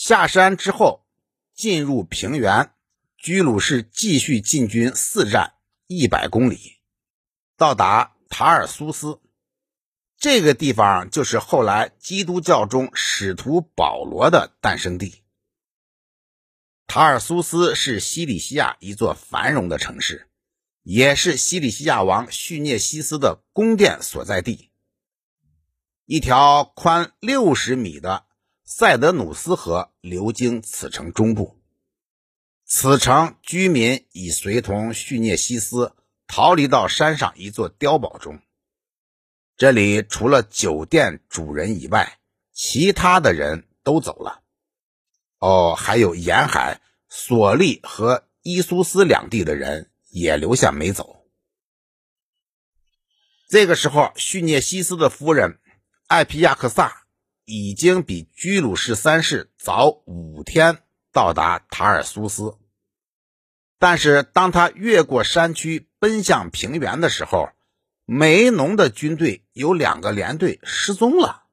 [0.00, 1.04] 下山之后，
[1.54, 2.72] 进入平原，
[3.16, 5.54] 居鲁士继续进军四战
[5.88, 6.78] 一百公里，
[7.56, 9.20] 到达塔尔苏斯。
[10.16, 15.24] 这个地方就是后来基督教中使徒保罗的诞生地。
[16.86, 20.30] 塔尔苏斯是西里西亚一座繁荣的城市，
[20.84, 24.70] 也是西里西亚王叙涅西斯的宫殿所在地。
[26.04, 28.27] 一条宽六十米的
[28.70, 31.58] 塞德努斯河流经此城中部，
[32.66, 38.42] 此城居民已随同叙涅西斯逃离到山上一座碉堡中。
[39.56, 42.18] 这里除了酒店主人以外，
[42.52, 44.42] 其他的人都走了。
[45.38, 51.24] 哦，还有沿海索利和伊苏斯两地的人也留下没走。
[53.48, 55.58] 这个时候，叙涅西斯的夫人
[56.06, 56.97] 艾皮亚克萨
[57.48, 62.58] 已经比居鲁士三世早五天到达塔尔苏斯，
[63.78, 67.48] 但是当他越过山区奔向平原的时候，
[68.04, 71.44] 梅农的军队有两个连队失踪了，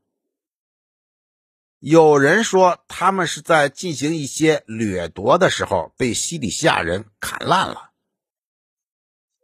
[1.80, 7.91] 有人说他们是在进行一些掠夺的时候被西里西亚人砍烂了，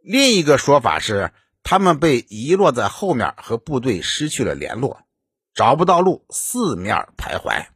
[0.03, 1.31] 另一个说法是
[1.63, 5.05] 他们被遗落在后面和部队失去了联络，
[5.61, 7.67] 找不到路，四面徘徊。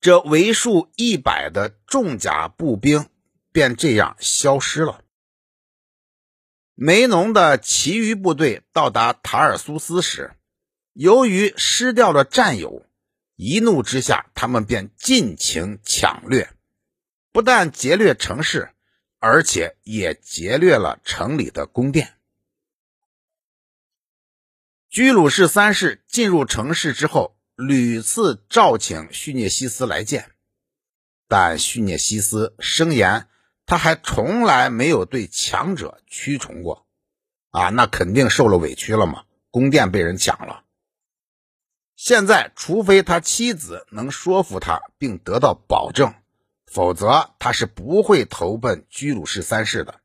[0.00, 3.10] 这为数一百的重甲步兵
[3.52, 5.02] 便这样消失了。
[6.74, 10.32] 梅农的其余部队到达塔尔苏斯时，
[10.94, 12.86] 由于失掉了战友，
[13.34, 16.48] 一怒之下，他们便尽情抢掠，
[17.32, 18.70] 不但劫掠城市，
[19.18, 22.15] 而且也劫掠了城里的宫殿。
[24.96, 30.32] 居鲁士三世进入城市之后，屡次召请叙涅西斯来见，
[31.28, 33.28] 但叙涅西斯声言。
[33.66, 36.86] 他还从来没有对强者屈从过，
[37.50, 39.26] 啊，那肯定受了委屈了嘛！
[39.50, 40.64] 宫殿被人抢了，
[41.94, 46.14] 现在除非他妻子能说服他并得到保证，
[46.64, 50.00] 否则他是不会投奔居鲁士三世的。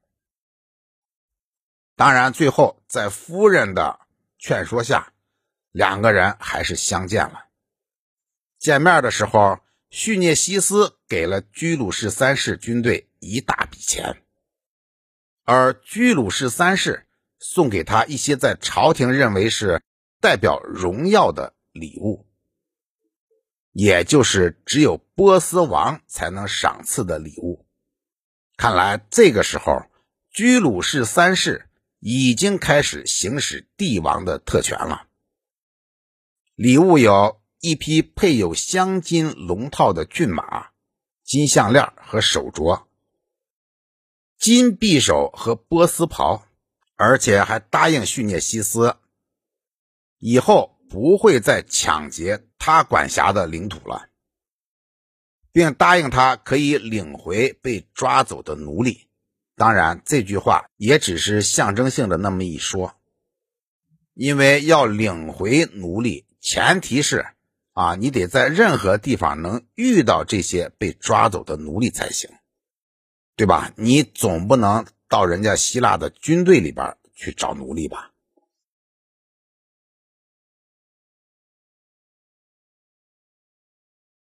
[1.95, 4.01] 当然，最后在夫人的
[4.41, 5.13] 劝说下，
[5.71, 7.45] 两个人还是相见了。
[8.59, 9.59] 见面的时候，
[9.89, 13.07] 叙涅西斯给了居鲁士三世军队。
[13.23, 14.23] 一大笔钱，
[15.43, 17.05] 而居鲁士三世
[17.37, 19.83] 送给他一些在朝廷认为是
[20.19, 22.27] 代表荣耀的礼物，
[23.73, 27.67] 也就是只有波斯王才能赏赐的礼物。
[28.57, 29.83] 看来这个时候，
[30.31, 31.69] 居鲁士三世
[32.01, 35.07] 已经开始行使帝王的特权了。
[36.55, 40.71] 礼物有一匹配有镶金龙套的骏马、
[41.23, 42.85] 金项链和手镯。
[44.39, 46.47] 金匕首和波斯袍，
[46.95, 48.97] 而且还答应叙涅西斯，
[50.17, 54.09] 以后不会再抢劫他管辖的领土了，
[55.51, 59.07] 并答应他可以领回被抓走的奴隶。
[59.55, 62.95] 当然，这句话也只是象征性的那么一说，
[64.13, 67.25] 因为要领回奴隶，前提是
[67.73, 72.29] 啊，你得在任何地方能遇到这些被抓走的奴隶才行。
[73.37, 73.73] 对吧？
[73.75, 78.10] 你总不能到人家希腊的军队里边去找奴隶吧？